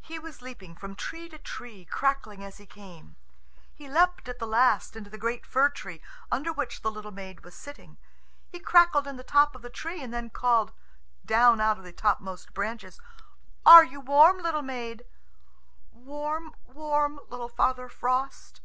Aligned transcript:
He 0.00 0.18
was 0.18 0.40
leaping 0.40 0.74
from 0.74 0.96
tree 0.96 1.28
to 1.28 1.36
tree, 1.36 1.84
crackling 1.84 2.42
as 2.42 2.56
he 2.56 2.64
came. 2.64 3.16
He 3.74 3.86
leapt 3.86 4.26
at 4.26 4.40
last 4.40 4.96
into 4.96 5.10
the 5.10 5.18
great 5.18 5.44
fir 5.44 5.68
tree, 5.68 6.00
under 6.32 6.54
which 6.54 6.80
the 6.80 6.90
little 6.90 7.10
maid 7.10 7.44
was 7.44 7.54
sitting. 7.54 7.98
He 8.50 8.60
crackled 8.60 9.06
in 9.06 9.16
the 9.16 9.22
top 9.22 9.54
of 9.54 9.60
the 9.60 9.68
tree, 9.68 10.02
and 10.02 10.10
then 10.10 10.30
called; 10.30 10.72
down 11.22 11.60
out 11.60 11.76
of 11.76 11.84
the 11.84 11.92
topmost 11.92 12.54
branches, 12.54 12.98
"Are 13.66 13.84
you 13.84 14.00
warm, 14.00 14.38
little 14.38 14.62
maid?" 14.62 15.04
"Warm, 15.92 16.54
warm, 16.64 17.20
little 17.28 17.50
Father 17.50 17.90
Frost." 17.90 18.62